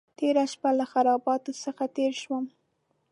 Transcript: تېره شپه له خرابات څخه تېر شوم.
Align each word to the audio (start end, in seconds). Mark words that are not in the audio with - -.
تېره 0.17 0.43
شپه 0.51 0.69
له 0.79 0.85
خرابات 0.91 1.43
څخه 1.63 1.83
تېر 1.95 2.13
شوم. 2.21 2.45